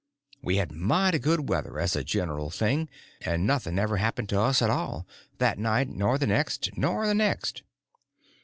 [0.41, 2.89] We had mighty good weather as a general thing,
[3.21, 7.61] and nothing ever happened to us at all—that night, nor the next, nor the next.